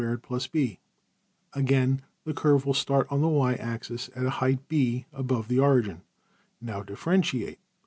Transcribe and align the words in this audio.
\end{DPalign*} 0.01 0.79
Again 1.53 2.01
the 2.23 2.33
curve 2.33 2.65
will 2.65 2.73
start 2.73 3.05
on 3.11 3.21
the 3.21 3.27
$y$ 3.27 3.53
axis 3.59 4.09
at 4.15 4.25
a 4.25 4.31
height~$b$ 4.31 5.05
above 5.13 5.47
the 5.47 5.59
origin. 5.59 6.01
Now 6.59 6.81
differentiate. 6.81 7.59